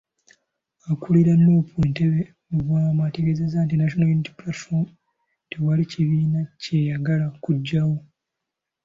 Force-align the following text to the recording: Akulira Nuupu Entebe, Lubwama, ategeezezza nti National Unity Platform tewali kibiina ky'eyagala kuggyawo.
Akulira 0.91 1.33
Nuupu 1.41 1.73
Entebe, 1.85 2.21
Lubwama, 2.49 3.01
ategeezezza 3.05 3.57
nti 3.63 3.75
National 3.75 4.07
Unity 4.13 4.31
Platform 4.39 4.85
tewali 5.49 5.83
kibiina 5.91 6.39
ky'eyagala 6.61 7.25
kuggyawo. 7.43 7.97